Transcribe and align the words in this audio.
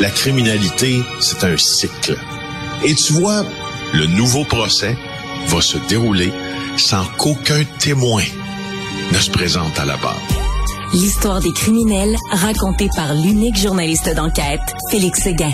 la 0.00 0.10
criminalité, 0.10 1.00
c'est 1.20 1.44
un 1.44 1.56
cycle. 1.56 2.16
Et 2.84 2.94
tu 2.94 3.14
vois, 3.14 3.44
le 3.94 4.06
nouveau 4.06 4.44
procès 4.44 4.96
va 5.46 5.60
se 5.60 5.78
dérouler 5.88 6.32
sans 6.76 7.04
qu'aucun 7.16 7.64
témoin 7.78 8.22
ne 9.12 9.18
se 9.18 9.30
présente 9.30 9.78
à 9.78 9.86
la 9.86 9.96
barre. 9.96 10.20
L'histoire 10.92 11.40
des 11.40 11.52
criminels 11.52 12.14
racontée 12.30 12.88
par 12.94 13.14
l'unique 13.14 13.56
journaliste 13.56 14.14
d'enquête, 14.14 14.60
Félix 14.90 15.22
Séguin. 15.22 15.52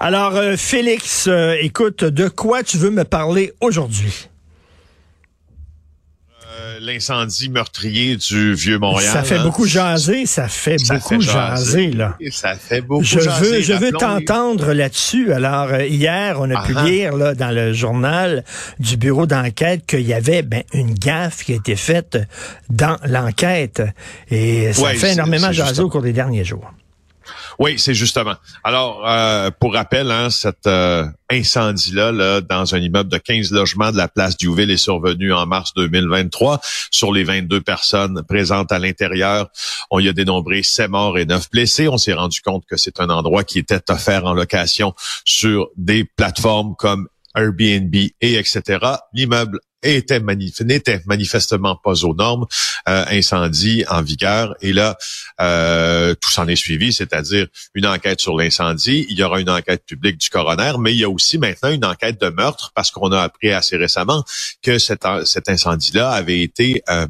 Alors, 0.00 0.36
euh, 0.36 0.56
Félix, 0.56 1.26
euh, 1.28 1.56
écoute, 1.60 2.04
de 2.04 2.28
quoi 2.28 2.62
tu 2.62 2.78
veux 2.78 2.90
me 2.90 3.04
parler 3.04 3.52
aujourd'hui? 3.60 4.28
L'incendie 6.80 7.48
meurtrier 7.48 8.16
du 8.16 8.54
vieux 8.54 8.78
Montréal. 8.78 9.12
Ça 9.12 9.22
fait 9.24 9.36
hein. 9.38 9.42
beaucoup 9.42 9.66
jaser, 9.66 10.26
ça 10.26 10.46
fait 10.48 10.78
Ça 10.78 10.94
beaucoup 10.94 11.20
fait 11.20 11.32
jaser, 11.32 11.90
là. 11.92 12.16
Ça 12.30 12.54
fait 12.54 12.80
beaucoup 12.80 13.02
Je 13.02 13.18
jaser. 13.18 13.44
veux, 13.50 13.60
je 13.62 13.72
veux 13.72 13.90
t'entendre 13.90 14.72
là-dessus. 14.72 15.32
Alors, 15.32 15.68
euh, 15.72 15.86
hier, 15.86 16.38
on 16.40 16.48
a 16.50 16.58
Ah 16.60 16.62
pu 16.66 16.74
ah. 16.76 16.84
lire 16.84 17.16
là, 17.16 17.34
dans 17.34 17.50
le 17.50 17.72
journal 17.72 18.44
du 18.78 18.96
bureau 18.96 19.26
d'enquête 19.26 19.86
qu'il 19.86 20.06
y 20.06 20.14
avait 20.14 20.42
ben, 20.42 20.62
une 20.72 20.94
gaffe 20.94 21.44
qui 21.44 21.52
a 21.52 21.56
été 21.56 21.74
faite 21.74 22.18
dans 22.70 22.96
l'enquête. 23.04 23.82
Et 24.30 24.72
ça 24.72 24.82
Ouais, 24.82 24.94
fait 24.94 25.12
énormément 25.14 25.50
jaser 25.50 25.82
au 25.82 25.88
cours 25.88 26.02
des 26.02 26.12
derniers 26.12 26.44
jours. 26.44 26.70
Oui, 27.58 27.78
c'est 27.78 27.94
justement. 27.94 28.34
Alors, 28.64 29.06
euh, 29.06 29.50
pour 29.58 29.74
rappel, 29.74 30.10
hein, 30.10 30.30
cet 30.30 30.66
euh, 30.66 31.06
incendie-là, 31.30 32.12
là, 32.12 32.40
dans 32.40 32.74
un 32.74 32.78
immeuble 32.78 33.10
de 33.10 33.18
15 33.18 33.50
logements 33.52 33.90
de 33.90 33.96
la 33.96 34.08
place 34.08 34.36
Diouville 34.36 34.70
est 34.70 34.76
survenu 34.76 35.32
en 35.32 35.46
mars 35.46 35.72
2023. 35.74 36.60
Sur 36.90 37.12
les 37.12 37.24
22 37.24 37.60
personnes 37.60 38.22
présentes 38.28 38.72
à 38.72 38.78
l'intérieur, 38.78 39.48
on 39.90 39.98
y 39.98 40.08
a 40.08 40.12
dénombré 40.12 40.62
7 40.62 40.90
morts 40.90 41.18
et 41.18 41.26
9 41.26 41.50
blessés. 41.50 41.88
On 41.88 41.98
s'est 41.98 42.12
rendu 42.12 42.40
compte 42.40 42.64
que 42.66 42.76
c'est 42.76 43.00
un 43.00 43.10
endroit 43.10 43.44
qui 43.44 43.58
était 43.58 43.90
offert 43.90 44.24
en 44.24 44.34
location 44.34 44.94
sur 45.24 45.68
des 45.76 46.04
plateformes 46.04 46.74
comme 46.76 47.08
Airbnb 47.34 47.94
et 47.94 48.12
etc. 48.20 48.78
L'immeuble 49.12 49.60
n'était 49.84 51.02
manifestement 51.06 51.76
pas 51.76 52.04
aux 52.04 52.14
normes, 52.14 52.46
euh, 52.88 53.04
incendie 53.10 53.84
en 53.88 54.02
vigueur. 54.02 54.54
Et 54.60 54.72
là, 54.72 54.96
euh, 55.40 56.14
tout 56.14 56.30
s'en 56.30 56.48
est 56.48 56.56
suivi, 56.56 56.92
c'est-à-dire 56.92 57.46
une 57.74 57.86
enquête 57.86 58.20
sur 58.20 58.36
l'incendie. 58.36 59.06
Il 59.08 59.18
y 59.18 59.22
aura 59.22 59.40
une 59.40 59.50
enquête 59.50 59.84
publique 59.86 60.18
du 60.18 60.30
coroner, 60.30 60.72
mais 60.78 60.92
il 60.92 60.98
y 60.98 61.04
a 61.04 61.10
aussi 61.10 61.38
maintenant 61.38 61.70
une 61.70 61.84
enquête 61.84 62.20
de 62.20 62.28
meurtre 62.28 62.72
parce 62.74 62.90
qu'on 62.90 63.12
a 63.12 63.22
appris 63.22 63.52
assez 63.52 63.76
récemment 63.76 64.24
que 64.62 64.78
cet, 64.78 65.04
cet 65.24 65.48
incendie-là 65.48 66.10
avait 66.10 66.40
été 66.40 66.82
euh, 66.88 67.06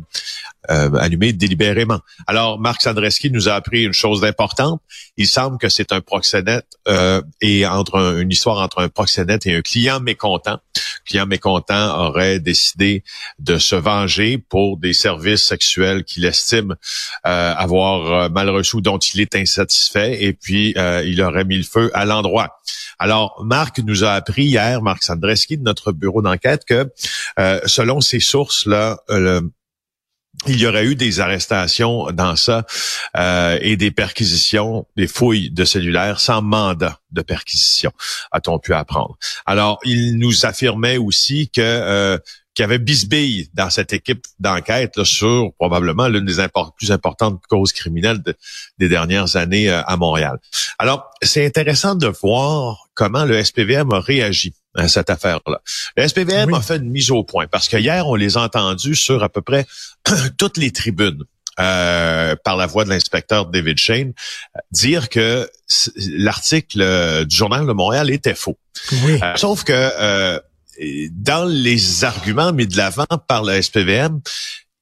euh, 0.70 0.90
allumé 0.94 1.32
délibérément. 1.32 2.00
Alors, 2.26 2.58
Marc 2.58 2.82
Sandreski 2.82 3.30
nous 3.30 3.48
a 3.48 3.54
appris 3.54 3.84
une 3.84 3.92
chose 3.92 4.20
d'importante. 4.20 4.80
Il 5.16 5.26
semble 5.26 5.58
que 5.58 5.68
c'est 5.68 5.92
un 5.92 6.00
proxénète 6.00 6.66
euh, 6.88 7.22
et 7.40 7.66
entre 7.66 7.98
un- 7.98 8.18
une 8.20 8.30
histoire 8.30 8.58
entre 8.58 8.80
un 8.82 8.88
proxénète 8.88 9.46
et 9.46 9.54
un 9.54 9.62
client 9.62 10.00
mécontent. 10.00 10.58
Le 10.76 11.10
client 11.10 11.26
mécontent 11.26 12.06
aurait 12.06 12.38
décidé 12.40 13.02
de 13.38 13.58
se 13.58 13.74
venger 13.76 14.38
pour 14.38 14.76
des 14.76 14.92
services 14.92 15.44
sexuels 15.44 16.04
qu'il 16.04 16.24
estime 16.24 16.76
euh, 17.26 17.54
avoir 17.54 18.30
mal 18.30 18.50
reçu 18.50 18.76
ou 18.76 18.80
dont 18.80 18.98
il 18.98 19.20
est 19.20 19.34
insatisfait 19.34 20.22
et 20.22 20.32
puis 20.34 20.74
il 21.04 21.22
aurait 21.22 21.44
mis 21.44 21.56
le 21.56 21.62
feu 21.64 21.90
à 21.94 22.04
l'endroit. 22.04 22.58
Alors, 22.98 23.42
Marc 23.44 23.78
nous 23.78 24.04
a 24.04 24.12
appris 24.12 24.44
hier, 24.44 24.82
Marc 24.82 25.02
Sandreski 25.04 25.56
de 25.56 25.62
notre 25.62 25.92
bureau 25.92 26.20
d'enquête, 26.20 26.64
que 26.66 26.90
selon 27.66 28.00
ces 28.00 28.20
sources-là, 28.20 28.98
euh, 29.10 29.18
le- 29.40 29.50
il 30.46 30.60
y 30.60 30.66
aurait 30.66 30.84
eu 30.84 30.94
des 30.94 31.20
arrestations 31.20 32.10
dans 32.12 32.36
ça 32.36 32.64
euh, 33.16 33.58
et 33.60 33.76
des 33.76 33.90
perquisitions, 33.90 34.86
des 34.96 35.08
fouilles 35.08 35.50
de 35.50 35.64
cellulaires 35.64 36.20
sans 36.20 36.42
mandat 36.42 37.00
de 37.10 37.22
perquisition, 37.22 37.92
a-t-on 38.30 38.58
pu 38.58 38.74
apprendre. 38.74 39.18
Alors, 39.46 39.78
il 39.84 40.18
nous 40.18 40.46
affirmait 40.46 40.98
aussi 40.98 41.50
que 41.50 41.60
euh, 41.60 42.18
qu'il 42.58 42.64
y 42.64 42.64
avait 42.64 42.80
bisbille 42.80 43.48
dans 43.54 43.70
cette 43.70 43.92
équipe 43.92 44.24
d'enquête 44.40 44.96
là, 44.96 45.04
sur 45.04 45.52
probablement 45.60 46.08
l'une 46.08 46.24
des 46.24 46.42
plus 46.76 46.90
importantes 46.90 47.40
causes 47.48 47.72
criminelles 47.72 48.20
de- 48.20 48.34
des 48.78 48.88
dernières 48.88 49.36
années 49.36 49.70
euh, 49.70 49.80
à 49.84 49.96
Montréal. 49.96 50.38
Alors, 50.80 51.08
c'est 51.22 51.46
intéressant 51.46 51.94
de 51.94 52.08
voir 52.08 52.88
comment 52.94 53.24
le 53.24 53.40
SPVM 53.44 53.92
a 53.92 54.00
réagi 54.00 54.54
à 54.74 54.88
cette 54.88 55.08
affaire-là. 55.08 55.60
Le 55.96 56.08
SPVM 56.08 56.50
Oui. 56.50 56.58
a 56.58 56.60
fait 56.60 56.78
une 56.78 56.90
mise 56.90 57.12
au 57.12 57.22
point 57.22 57.46
parce 57.46 57.68
que 57.68 57.76
hier, 57.76 58.08
on 58.08 58.16
les 58.16 58.36
a 58.36 58.40
entendus 58.42 58.96
sur 58.96 59.22
à 59.22 59.28
peu 59.28 59.40
près 59.40 59.64
toutes 60.36 60.56
les 60.56 60.72
tribunes. 60.72 61.22
euh, 61.60 62.36
par 62.44 62.56
la 62.56 62.66
voix 62.66 62.84
de 62.84 62.90
l'inspecteur 62.90 63.46
David 63.46 63.78
Shane, 63.78 64.12
dire 64.70 65.08
que 65.08 65.48
l'article 66.16 66.80
euh, 66.82 67.24
du 67.24 67.34
journal 67.36 67.66
de 67.66 67.72
Montréal 67.72 68.10
était 68.10 68.36
faux. 68.36 68.56
Oui. 69.04 69.18
Euh, 69.22 69.34
sauf 69.36 69.64
que 69.64 69.72
euh, 69.74 70.38
dans 71.10 71.44
les 71.44 72.04
arguments 72.04 72.52
mis 72.52 72.66
de 72.66 72.76
l'avant 72.76 73.06
par 73.26 73.44
le 73.44 73.60
SPVM, 73.60 74.20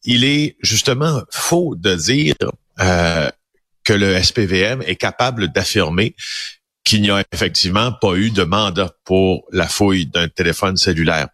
il 0.05 0.25
est 0.25 0.57
justement 0.63 1.23
faux 1.31 1.75
de 1.77 1.95
dire 1.95 2.35
euh, 2.81 3.31
que 3.85 3.93
le 3.93 4.23
SPVM 4.23 4.83
est 4.83 4.97
capable 4.97 5.53
d'affirmer 5.53 6.15
qu'il 6.85 7.03
n'y 7.03 7.11
a 7.11 7.25
effectivement 7.33 7.93
pas 7.93 8.15
eu 8.15 8.31
de 8.31 8.45
mandat 8.45 8.93
pour 9.05 9.45
la 9.53 9.67
fouille 9.67 10.07
d'un 10.07 10.29
téléphone 10.29 10.77
cellulaire. 10.77 11.29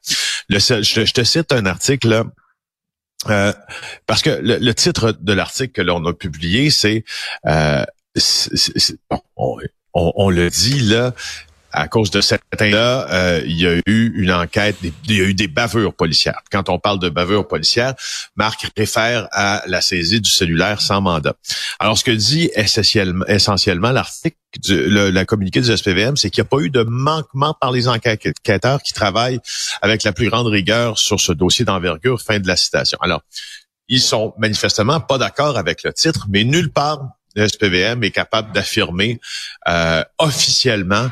Je, 0.49 1.13
te- 1.13 1.25
cite 1.25 1.53
un 1.53 1.67
article 1.67 2.25
euh, 3.29 3.53
parce 4.07 4.23
que 4.23 4.31
le, 4.43 4.73
titre 4.73 5.13
de 5.13 5.33
l'article 5.33 5.73
que 5.73 5.83
l'on 5.83 6.05
a 6.07 6.15
publié, 6.15 6.71
c'est 6.71 7.05
euh, 7.47 7.85
on 9.95 10.31
le 10.31 10.51
dit 10.51 10.81
là, 10.81 11.15
à 11.73 11.89
cause 11.89 12.11
de 12.11 12.21
certains-là, 12.21 13.07
euh, 13.11 13.43
il 13.45 13.61
y 13.61 13.67
a 13.67 13.77
eu 13.87 14.13
une 14.15 14.31
enquête, 14.31 14.77
il 14.83 15.17
y 15.17 15.21
a 15.21 15.25
eu 15.25 15.35
des 15.35 15.49
bavures 15.49 15.95
policières. 15.95 16.41
Quand 16.51 16.69
on 16.69 16.79
parle 16.79 16.99
de 16.99 17.09
bavures 17.09 17.49
policières, 17.49 17.95
Marc 18.37 18.71
réfère 18.77 19.29
à 19.33 19.63
la 19.67 19.81
saisie 19.81 20.21
du 20.21 20.31
cellulaire 20.31 20.81
sans 20.81 21.01
mandat. 21.01 21.35
Alors, 21.79 21.97
ce 21.97 22.05
que 22.05 22.11
dit 22.11 22.51
essentiellement, 22.55 23.27
essentiellement 23.27 23.91
l'article, 23.91 24.37
du, 24.61 24.89
le, 24.89 25.11
la 25.11 25.25
communiqué 25.25 25.61
du 25.61 25.75
SPVM, 25.75 26.17
c'est 26.17 26.29
qu'il 26.29 26.43
n'y 26.43 26.47
a 26.47 26.51
pas 26.51 26.63
eu 26.63 26.69
de 26.69 26.83
manquement 26.83 27.57
par 27.59 27.73
les 27.73 27.89
enquêteurs 27.89 28.83
qui 28.83 28.93
travaillent 28.93 29.41
avec 29.81 30.03
la 30.03 30.13
plus 30.13 30.29
grande 30.29 30.47
rigueur 30.47 30.99
sur 30.99 31.21
ce 31.21 31.33
dossier 31.33 31.65
d'envergure. 31.65 32.21
Fin 32.21 32.39
de 32.39 32.47
la 32.47 32.57
citation. 32.57 32.99
Alors, 33.01 33.23
ils 33.89 34.01
sont 34.01 34.35
manifestement 34.39 35.01
pas 35.01 35.19
d'accord 35.19 35.57
avec 35.57 35.83
le 35.83 35.93
titre, 35.93 36.27
mais 36.29 36.45
nulle 36.45 36.71
part 36.71 37.01
le 37.35 37.49
SPVM 37.49 38.05
est 38.05 38.11
capable 38.11 38.53
d'affirmer 38.53 39.21
euh, 39.69 40.05
officiellement 40.19 41.09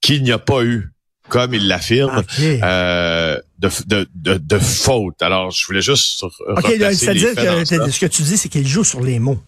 qu'il 0.00 0.22
n'y 0.22 0.32
a 0.32 0.38
pas 0.38 0.62
eu, 0.64 0.90
comme 1.28 1.54
il 1.54 1.66
l'affirme, 1.68 2.22
euh, 2.40 3.40
de, 3.58 3.68
de, 3.86 4.08
de, 4.14 4.38
de 4.38 4.58
faute. 4.58 5.20
Alors, 5.22 5.50
je 5.50 5.66
voulais 5.66 5.82
juste 5.82 6.22
OK, 6.22 6.32
c'est-à-dire 6.64 7.34
ça. 7.66 7.78
que 7.78 7.90
ce 7.90 8.00
que 8.00 8.06
tu 8.06 8.22
dis, 8.22 8.36
c'est 8.36 8.48
qu'il 8.48 8.66
joue 8.66 8.84
sur 8.84 9.00
les 9.00 9.18
mots. 9.18 9.42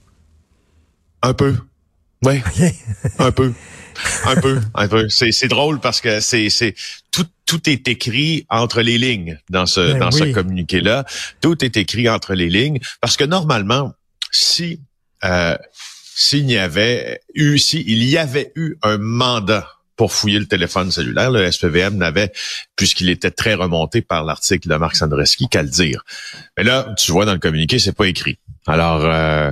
Un 1.23 1.35
peu. 1.35 1.57
Oui, 2.25 2.41
un 3.19 3.31
peu. 3.31 3.53
Un 4.25 4.37
peu, 4.37 4.61
un 4.75 4.89
peu. 4.89 5.09
C'est, 5.09 5.33
c'est 5.33 5.49
drôle 5.49 5.81
parce 5.81 6.01
que 6.01 6.21
c'est, 6.21 6.51
c'est 6.51 6.75
tout, 7.11 7.27
tout 7.47 7.69
est 7.69 7.89
écrit 7.89 8.47
entre 8.49 8.81
les 8.81 8.97
lignes 8.97 9.39
dans 9.51 9.67
ce, 9.67 9.93
Ben 9.93 9.99
dans 9.99 10.11
ce 10.13 10.25
communiqué-là. 10.25 11.05
Tout 11.41 11.65
est 11.65 11.77
écrit 11.77 12.09
entre 12.09 12.35
les 12.35 12.49
lignes 12.49 12.79
parce 13.01 13.17
que 13.17 13.25
normalement, 13.25 13.93
si 14.31 14.81
euh, 15.25 15.57
s'il 16.15 16.51
y 16.51 16.59
avait 16.59 17.21
eu, 17.35 17.59
si 17.59 17.85
il 17.87 18.05
y 18.05 18.19
avait 18.19 18.53
eu 18.55 18.77
un 18.83 18.99
mandat 18.99 19.69
pour 19.99 20.13
fouiller 20.13 20.39
le 20.39 20.47
téléphone 20.47 20.91
cellulaire, 20.91 21.31
le 21.31 21.51
SPVM 21.51 21.97
n'avait, 21.97 22.33
puisqu'il 22.77 23.11
était 23.11 23.33
très 23.33 23.55
remonté 23.55 24.01
par 24.01 24.25
l'article 24.25 24.69
de 24.69 24.77
Marc 24.77 24.97
Sandreski, 24.97 25.49
qu'à 25.49 25.63
le 25.63 25.69
dire. 25.69 26.05
Mais 26.57 26.63
là, 26.63 26.95
tu 26.97 27.11
vois 27.11 27.27
dans 27.27 27.35
le 27.35 27.41
communiqué, 27.41 27.81
c'est 27.81 27.93
pas 27.93 28.07
écrit. 28.07 28.39
Alors, 28.69 29.05
euh, 29.05 29.51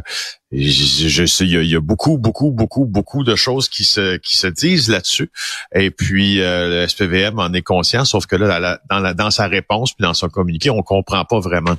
je, 0.52 1.08
je 1.08 1.26
sais, 1.26 1.44
il 1.44 1.50
y, 1.50 1.56
a, 1.56 1.62
il 1.62 1.69
y 1.70 1.75
a 1.76 1.81
beaucoup, 1.81 2.19
beaucoup, 2.19 2.50
beaucoup, 2.52 2.84
beaucoup 2.84 3.25
de 3.25 3.34
choses 3.34 3.69
qui 3.69 3.84
se 3.84 4.16
qui 4.19 4.37
se 4.37 4.46
disent 4.46 4.88
là-dessus. 4.88 5.31
Et 5.75 5.90
puis 5.90 6.40
euh, 6.40 6.82
le 6.82 6.88
SPVM 6.88 7.38
en 7.38 7.52
est 7.52 7.62
conscient, 7.62 8.04
sauf 8.04 8.26
que 8.26 8.37
là, 8.37 8.46
dans, 8.46 8.58
la- 8.60 8.81
dans, 8.88 8.98
la- 9.00 9.14
dans 9.14 9.31
sa 9.31 9.48
réponse 9.48 9.93
puis 9.93 10.02
dans 10.02 10.14
son 10.14 10.28
communiqué, 10.28 10.70
on 10.70 10.82
comprend 10.82 11.25
pas 11.25 11.40
vraiment 11.40 11.75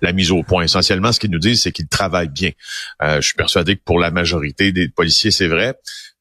la 0.00 0.12
mise 0.12 0.30
au 0.30 0.42
point. 0.42 0.62
Essentiellement, 0.64 1.12
ce 1.12 1.18
qu'ils 1.20 1.30
nous 1.30 1.38
disent, 1.40 1.62
c'est 1.62 1.72
qu'ils 1.72 1.88
travaillent 1.88 2.28
bien. 2.28 2.50
Euh, 3.02 3.16
je 3.20 3.26
suis 3.26 3.36
persuadé 3.36 3.76
que 3.76 3.82
pour 3.84 3.98
la 3.98 4.10
majorité 4.10 4.70
des 4.72 4.88
policiers, 4.88 5.30
c'est 5.32 5.48
vrai. 5.48 5.74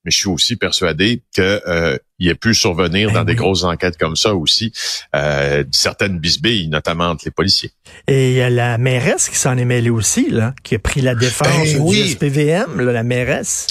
Mais 0.06 0.12
je 0.12 0.18
suis 0.18 0.28
aussi 0.28 0.57
persuadé 0.57 1.24
que 1.34 1.62
euh, 1.66 1.98
il 2.19 2.30
a 2.30 2.36
pu 2.36 2.54
survenir 2.54 3.07
Ben 3.07 3.13
dans 3.19 3.24
des 3.24 3.36
grosses 3.36 3.63
enquêtes 3.63 3.98
comme 3.98 4.18
ça 4.18 4.36
aussi 4.36 4.74
euh, 5.16 5.63
certaines 5.72 6.19
bisbilles, 6.19 6.68
notamment 6.68 7.06
entre 7.12 7.24
les 7.24 7.31
policiers. 7.31 7.72
Et 8.07 8.31
il 8.31 8.36
y 8.36 8.42
a 8.42 8.50
la 8.50 8.78
mairesse 8.78 9.30
qui 9.30 9.38
s'en 9.38 9.57
est 9.57 9.63
mêlée 9.63 9.89
aussi, 9.89 10.30
là, 10.30 10.54
qui 10.66 10.75
a 10.75 10.80
pris 10.80 11.00
la 11.00 11.16
défense 11.16 11.48
Ben 11.74 11.80
du 11.84 12.02
oui. 12.02 12.10
SPVM, 12.10 12.80
là, 12.80 12.92
la 12.92 13.04
mairesse? 13.04 13.68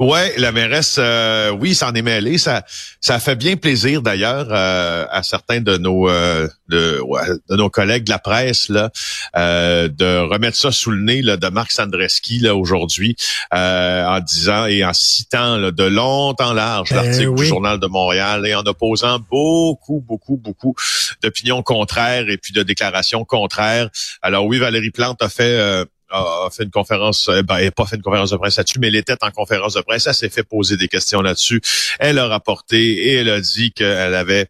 Ouais, 0.00 0.32
la 0.36 0.52
mairesse, 0.52 0.96
euh, 1.00 1.50
oui, 1.50 1.74
s'en 1.74 1.92
est 1.92 2.02
mêlée. 2.02 2.38
Ça, 2.38 2.62
ça 3.00 3.18
fait 3.18 3.34
bien 3.34 3.56
plaisir 3.56 4.00
d'ailleurs 4.00 4.46
euh, 4.50 5.06
à 5.10 5.24
certains 5.24 5.60
de 5.60 5.76
nos 5.76 6.08
euh, 6.08 6.46
de, 6.68 7.02
de, 7.48 7.56
nos 7.56 7.68
collègues 7.68 8.04
de 8.04 8.10
la 8.10 8.20
presse 8.20 8.68
là, 8.68 8.90
de 9.34 10.18
remettre 10.30 10.56
ça 10.56 10.70
sous 10.70 10.92
le 10.92 11.00
nez 11.00 11.20
là, 11.22 11.36
de 11.36 11.48
Marc 11.48 11.72
Sandreski 11.72 12.38
là 12.38 12.54
aujourd'hui, 12.54 13.16
en 13.50 14.20
disant 14.20 14.66
et 14.66 14.84
en 14.84 14.92
citant 14.92 15.56
là, 15.56 15.72
de 15.72 15.84
long 15.84 16.34
en 16.38 16.52
large 16.52 16.90
l'article 16.90 17.34
du 17.34 17.46
journal 17.46 17.80
de 17.80 17.86
Montréal 17.86 18.46
et 18.46 18.54
en 18.54 18.62
opposant 18.62 19.18
beaucoup, 19.30 20.04
beaucoup, 20.06 20.36
beaucoup 20.36 20.74
d'opinions 21.22 21.62
contraires 21.62 22.28
et 22.28 22.36
puis 22.36 22.52
de 22.52 22.62
déclarations 22.62 23.24
contraires. 23.24 23.88
Alors 24.22 24.46
oui, 24.46 24.58
Valérie 24.58 24.90
Plante 24.90 25.22
a 25.22 25.28
fait 25.28 25.86
a 26.10 26.48
fait 26.50 26.64
une 26.64 26.70
conférence, 26.70 27.28
euh, 27.28 27.42
ben, 27.42 27.56
elle 27.56 27.66
n'a 27.66 27.70
pas 27.70 27.86
fait 27.86 27.96
une 27.96 28.02
conférence 28.02 28.30
de 28.30 28.36
presse 28.36 28.56
là-dessus, 28.56 28.78
mais 28.78 28.88
elle 28.88 28.96
était 28.96 29.16
en 29.22 29.30
conférence 29.30 29.74
de 29.74 29.80
presse, 29.80 30.06
elle 30.06 30.14
s'est 30.14 30.28
fait 30.28 30.42
poser 30.42 30.76
des 30.76 30.88
questions 30.88 31.20
là-dessus. 31.20 31.60
Elle 31.98 32.18
a 32.18 32.26
rapporté 32.28 32.78
et 32.78 33.14
elle 33.16 33.30
a 33.30 33.40
dit 33.40 33.72
qu'elle 33.72 34.14
avait 34.14 34.48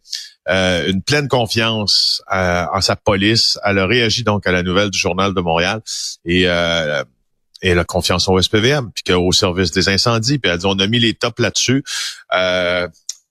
euh, 0.48 0.88
une 0.88 1.02
pleine 1.02 1.28
confiance 1.28 2.22
euh, 2.32 2.64
en 2.72 2.80
sa 2.80 2.96
police. 2.96 3.58
Elle 3.64 3.78
a 3.78 3.86
réagi 3.86 4.24
donc 4.24 4.46
à 4.46 4.52
la 4.52 4.62
nouvelle 4.62 4.90
du 4.90 4.98
Journal 4.98 5.34
de 5.34 5.40
Montréal 5.40 5.80
et 6.24 6.42
elle 6.42 7.78
a 7.78 7.84
confiance 7.84 8.28
au 8.28 8.40
SPVM, 8.40 8.90
puis 8.92 9.14
au 9.14 9.32
service 9.32 9.72
des 9.72 9.88
incendies. 9.88 10.38
Puis 10.38 10.48
elle 10.48 10.54
a 10.54 10.58
dit, 10.58 10.66
on 10.66 10.78
a 10.78 10.86
mis 10.86 11.00
les 11.00 11.14
tops 11.14 11.40
là-dessus. 11.40 11.82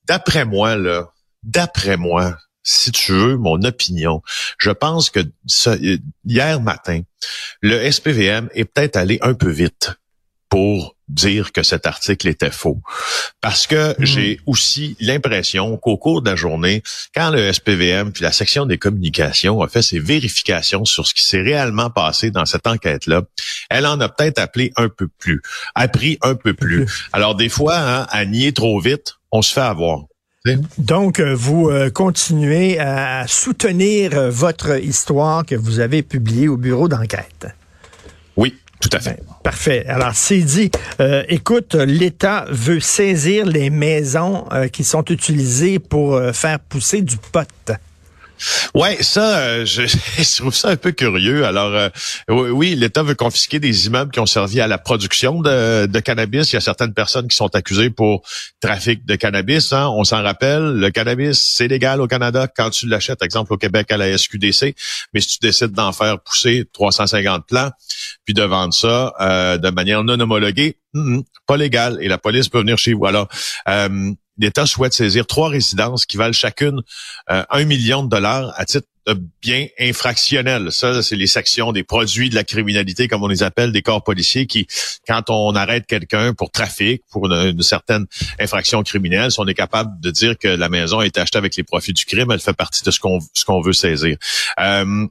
d'après 0.08 0.46
moi, 0.46 0.76
là, 0.76 1.10
d'après 1.44 1.98
moi, 1.98 2.36
si 2.68 2.92
tu 2.92 3.14
veux 3.14 3.38
mon 3.38 3.64
opinion, 3.64 4.22
je 4.58 4.72
pense 4.72 5.10
que 5.10 5.22
hier 6.26 6.62
matin, 6.62 7.02
le 7.62 7.92
SPVM 7.92 8.50
est 8.54 8.66
peut-être 8.66 8.96
allé 8.96 9.20
un 9.22 9.34
peu 9.34 9.50
vite 9.50 9.92
pour 10.50 10.96
dire 11.08 11.52
que 11.52 11.64
cet 11.64 11.88
article 11.88 12.28
était 12.28 12.52
faux. 12.52 12.82
Parce 13.42 13.68
que 13.68 13.92
hmm. 14.00 14.06
j'ai 14.06 14.40
aussi 14.46 14.96
l'impression 15.00 15.78
qu'au 15.78 15.98
cours 15.98 16.22
de 16.22 16.30
la 16.30 16.36
journée, 16.36 16.84
quand 17.16 17.30
le 17.30 17.52
SPVM 17.52 18.12
puis 18.12 18.24
la 18.24 18.32
section 18.32 18.66
des 18.66 18.78
communications 18.78 19.62
a 19.62 19.68
fait 19.68 19.82
ses 19.82 20.00
vérifications 20.00 20.86
sur 20.86 21.08
ce 21.08 21.14
qui 21.14 21.24
s'est 21.24 21.42
réellement 21.42 21.90
passé 21.90 22.32
dans 22.32 22.46
cette 22.46 22.68
enquête-là, 22.68 23.24
elle 23.70 23.86
en 23.86 24.00
a 24.00 24.10
peut-être 24.10 24.40
appelé 24.40 24.72
un 24.76 24.90
peu 24.90 25.08
plus, 25.08 25.42
appris 25.76 26.18
un 26.22 26.36
peu 26.36 26.54
plus. 26.54 26.86
Alors 27.14 27.36
des 27.36 27.50
fois, 27.50 27.78
hein, 27.78 28.08
à 28.10 28.26
nier 28.26 28.54
trop 28.54 28.80
vite, 28.80 29.16
on 29.32 29.42
se 29.42 29.54
fait 29.54 29.62
avoir. 29.62 30.04
Donc, 30.78 31.20
euh, 31.20 31.36
vous 31.36 31.70
euh, 31.70 31.90
continuez 31.90 32.80
à 32.80 33.26
soutenir 33.28 34.14
euh, 34.14 34.30
votre 34.30 34.82
histoire 34.82 35.46
que 35.46 35.56
vous 35.56 35.80
avez 35.80 36.04
publiée 36.04 36.48
au 36.48 36.58
bureau 36.58 36.88
d'enquête. 36.88 37.48
Oui, 38.38 38.56
tout 38.80 38.90
à 38.94 39.00
fait. 39.00 39.20
Ben, 39.28 39.34
parfait. 39.44 39.86
Alors, 39.88 40.14
c'est 40.14 40.40
dit. 40.40 40.72
écoute, 41.28 41.76
l'État 41.76 42.46
veut 42.50 42.80
saisir 42.80 43.46
les 43.46 43.70
maisons 43.70 44.46
qui 44.72 44.84
sont 44.84 45.04
utilisées 45.06 45.80
pour 45.80 46.20
faire 46.34 46.60
pousser 46.60 47.02
du 47.02 47.18
pot. 47.18 47.72
Ouais, 48.74 49.02
ça, 49.02 49.40
euh, 49.40 49.66
je, 49.66 50.38
trouve 50.38 50.54
ça 50.54 50.70
un 50.70 50.76
peu 50.76 50.92
curieux. 50.92 51.46
Alors, 51.46 51.74
euh, 51.74 51.90
oui, 52.30 52.76
l'État 52.76 53.04
veut 53.04 53.16
confisquer 53.16 53.60
des 53.60 53.88
immeubles 53.88 54.12
qui 54.12 54.20
ont 54.20 54.26
servi 54.26 54.62
à 54.62 54.68
la 54.68 54.78
production 54.78 55.42
de, 55.42 55.86
de, 55.86 56.00
cannabis. 56.00 56.52
Il 56.52 56.56
y 56.56 56.58
a 56.58 56.62
certaines 56.62 56.94
personnes 56.94 57.28
qui 57.28 57.36
sont 57.36 57.54
accusées 57.56 57.90
pour 57.90 58.24
trafic 58.62 59.06
de 59.06 59.16
cannabis. 59.16 59.74
Hein. 59.74 59.90
On 59.90 60.04
s'en 60.04 60.22
rappelle, 60.22 60.74
le 60.74 60.90
cannabis, 60.90 61.40
c'est 61.56 61.68
légal 61.68 62.02
au 62.02 62.08
Canada 62.08 62.48
quand 62.48 62.70
tu 62.70 62.88
l'achètes, 62.88 63.22
exemple 63.22 63.54
au 63.54 63.58
Québec 63.58 63.92
à 63.92 63.98
la 63.98 64.18
SQDC. 64.18 64.76
Mais 65.14 65.22
si 65.22 65.28
tu 65.28 65.38
décides 65.42 65.72
d'en 65.72 65.92
faire 65.92 66.20
pousser 66.20 66.66
350 66.74 67.48
plants, 67.48 67.72
puis 68.26 68.34
de 68.34 68.44
vendre 68.44 68.74
ça 68.74 69.14
euh, 69.20 69.58
de 69.58 69.70
manière 69.70 70.04
non 70.04 70.20
homologuée, 70.20 70.78
pas 71.46 71.58
légal. 71.58 71.98
Et 72.02 72.08
la 72.08 72.18
police 72.18 72.50
peut 72.50 72.60
venir 72.60 72.78
chez 72.78 72.94
vous. 72.94 73.06
Alors, 73.06 73.28
l'État 74.38 74.66
souhaite 74.66 74.94
saisir 74.94 75.26
trois 75.26 75.50
résidences 75.50 76.06
qui 76.06 76.18
valent 76.18 76.34
chacune 76.34 76.82
euh, 77.30 77.44
un 77.50 77.66
million 77.66 78.04
de 78.04 78.10
dollars 78.10 78.54
à 78.56 78.66
titre 78.66 78.88
de 79.08 79.18
biens 79.42 79.68
infractionnels. 79.80 80.72
Ça, 80.72 81.02
c'est 81.02 81.16
les 81.16 81.28
sections 81.28 81.72
des 81.72 81.84
produits 81.84 82.30
de 82.30 82.36
la 82.36 82.44
criminalité, 82.44 83.08
comme 83.08 83.24
on 83.24 83.28
les 83.28 83.42
appelle, 83.42 83.72
des 83.72 83.82
corps 83.82 84.04
policiers, 84.04 84.48
qui, 84.48 84.68
quand 85.08 85.30
on 85.30 85.56
arrête 85.56 85.86
quelqu'un 85.88 86.34
pour 86.34 86.52
trafic, 86.52 87.04
pour 87.10 87.32
une, 87.32 87.62
certaine 87.62 88.06
infraction 88.40 88.84
criminelle, 88.84 89.32
si 89.32 89.40
on 89.40 89.48
est 89.48 89.54
capable 89.54 90.00
de 90.02 90.12
dire 90.12 90.38
que 90.38 90.50
la 90.50 90.68
maison 90.68 91.02
été 91.02 91.22
achetée 91.22 91.38
avec 91.38 91.56
les 91.56 91.64
profits 91.64 91.94
du 91.94 92.06
crime, 92.06 92.32
elle 92.32 92.40
fait 92.40 92.54
partie 92.54 92.84
de 92.84 92.92
ce 92.92 93.00
qu'on 93.00 93.20
ce 93.34 93.46
qu'on 93.46 93.62
veut 93.62 93.74
saisir. 93.74 94.18
Euh, 94.60 95.08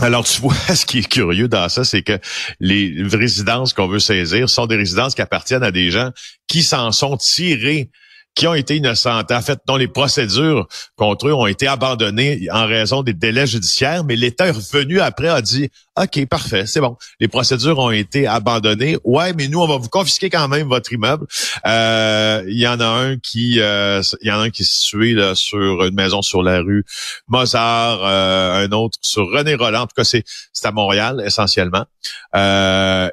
alors, 0.00 0.24
tu 0.24 0.40
vois, 0.40 0.54
ce 0.74 0.86
qui 0.86 0.98
est 0.98 1.08
curieux 1.08 1.48
dans 1.48 1.68
ça, 1.68 1.84
c'est 1.84 2.02
que 2.02 2.18
les 2.60 2.94
résidences 3.12 3.72
qu'on 3.72 3.88
veut 3.88 3.98
saisir 3.98 4.48
sont 4.48 4.66
des 4.66 4.76
résidences 4.76 5.14
qui 5.14 5.22
appartiennent 5.22 5.62
à 5.62 5.70
des 5.70 5.90
gens 5.90 6.10
qui 6.46 6.62
s'en 6.62 6.92
sont 6.92 7.16
tirés 7.16 7.90
qui 8.38 8.46
ont 8.46 8.54
été 8.54 8.76
innocents, 8.76 9.20
en 9.28 9.42
fait, 9.42 9.58
dont 9.66 9.74
les 9.74 9.88
procédures 9.88 10.68
contre 10.94 11.26
eux 11.26 11.34
ont 11.34 11.48
été 11.48 11.66
abandonnées 11.66 12.46
en 12.52 12.66
raison 12.66 13.02
des 13.02 13.12
délais 13.12 13.48
judiciaires, 13.48 14.04
mais 14.04 14.14
l'État 14.14 14.46
est 14.46 14.52
revenu 14.52 15.00
après, 15.00 15.26
a 15.26 15.42
dit, 15.42 15.70
OK, 16.00 16.24
parfait, 16.26 16.64
c'est 16.64 16.80
bon. 16.80 16.96
Les 17.18 17.26
procédures 17.26 17.80
ont 17.80 17.90
été 17.90 18.28
abandonnées. 18.28 18.96
Ouais, 19.02 19.32
mais 19.32 19.48
nous, 19.48 19.60
on 19.60 19.66
va 19.66 19.76
vous 19.76 19.88
confisquer 19.88 20.30
quand 20.30 20.46
même 20.46 20.68
votre 20.68 20.92
immeuble. 20.92 21.26
Euh, 21.66 22.44
il 22.46 22.60
y 22.60 22.68
en 22.68 22.78
a 22.78 22.86
un 22.86 23.18
qui, 23.18 23.58
euh, 23.58 24.02
il 24.20 24.28
y 24.28 24.30
en 24.30 24.38
a 24.38 24.44
un 24.44 24.50
qui 24.50 24.62
est 24.62 24.70
situé 24.70 25.14
là, 25.14 25.34
sur 25.34 25.84
une 25.84 25.94
maison 25.96 26.22
sur 26.22 26.44
la 26.44 26.60
rue 26.60 26.84
Mozart, 27.26 28.04
euh, 28.04 28.64
un 28.66 28.70
autre 28.70 28.98
sur 29.00 29.28
René 29.32 29.56
Roland. 29.56 29.80
En 29.80 29.86
tout 29.88 29.96
cas, 29.96 30.04
c'est, 30.04 30.22
c'est 30.52 30.68
à 30.68 30.70
Montréal 30.70 31.20
essentiellement. 31.26 31.86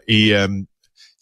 et 0.08 0.36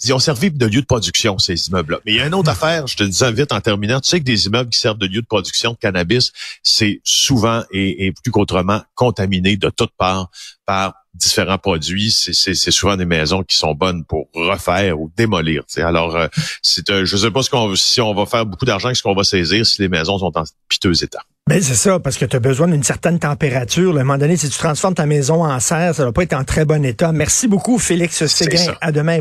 ils 0.04 0.14
ont 0.14 0.20
servi 0.20 0.52
de 0.52 0.66
lieu 0.66 0.82
de 0.82 0.86
production, 0.86 1.38
ces 1.40 1.68
immeubles-là. 1.68 2.00
Mais 2.06 2.14
il 2.14 2.18
y 2.18 2.22
a 2.22 2.28
une 2.28 2.34
autre 2.34 2.50
affaire, 2.50 2.88
je 2.88 2.98
te 2.98 3.04
dis 3.04 3.24
vite 3.34 3.52
en 3.52 3.62
terminant. 3.62 4.00
Tu 4.02 4.10
sais 4.10 4.20
que 4.20 4.26
des 4.26 4.48
immeubles 4.48 4.70
qui 4.70 4.80
servent 4.80 4.98
de 4.98 5.06
lieu 5.06 5.22
de 5.22 5.28
production 5.28 5.72
de 5.72 5.78
cannabis, 5.78 6.32
c'est 6.62 7.00
souvent 7.04 7.64
et, 7.72 8.14
plus 8.24 8.32
qu'autrement 8.32 8.82
contaminé 8.96 9.56
de 9.56 9.70
toutes 9.70 9.94
parts 9.98 10.30
par 10.66 10.94
différents 11.14 11.58
produits. 11.58 12.12
C'est 12.12 12.72
souvent 12.72 12.98
des 12.98 13.06
maisons 13.06 13.44
qui 13.44 13.56
sont 13.56 13.76
bonnes 13.76 14.04
pour 14.04 14.28
refaire 14.34 15.00
ou 15.00 15.12
démolir. 15.16 15.64
Alors, 15.78 16.16
euh, 16.16 16.28
c'est 16.62 17.06
je 17.06 17.18
sais 17.18 17.32
pas 17.32 17.44
ce 17.44 17.50
qu'on 17.50 17.76
si 17.76 18.02
on 18.02 18.14
va 18.14 18.26
faire 18.26 18.46
beaucoup 18.46 18.66
d'argent, 18.66 18.94
ce 18.94 19.04
qu'on 19.04 19.16
va 19.16 19.24
saisir 19.24 19.66
si 19.66 19.82
les 19.82 19.90
maisons 19.90 20.18
sont 20.18 20.32
en 20.36 20.44
piteux 20.68 21.04
état? 21.04 21.24
Mais 21.50 21.62
c'est 21.62 21.76
ça, 21.76 22.00
parce 22.00 22.18
que 22.18 22.24
tu 22.24 22.38
as 22.38 22.40
besoin 22.40 22.70
d'une 22.70 22.84
certaine 22.84 23.20
température. 23.20 23.98
À 23.98 24.00
un 24.00 24.04
moment 24.06 24.18
donné, 24.18 24.38
si 24.38 24.50
tu 24.50 24.58
transformes 24.58 24.94
ta 24.94 25.06
maison 25.06 25.44
en 25.44 25.60
serre, 25.60 25.94
ça 25.94 26.06
va 26.06 26.14
pas 26.14 26.24
être 26.24 26.34
en 26.34 26.46
très 26.46 26.64
bon 26.64 26.86
état. 26.86 27.12
Merci 27.12 27.50
beaucoup, 27.50 27.78
Félix 27.78 28.26
Séguin. 28.28 28.74
À 28.80 28.94
demain. 28.94 29.20